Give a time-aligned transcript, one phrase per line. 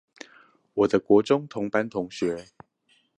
[0.73, 2.47] 我的國中同班同學